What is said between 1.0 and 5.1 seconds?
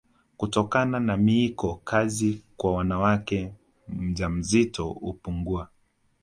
miiko kazi kwa mwanamke mjamzito